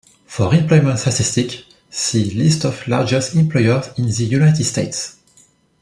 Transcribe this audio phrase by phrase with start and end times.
[0.25, 5.17] For employment statistics, see List of largest employers in the United States.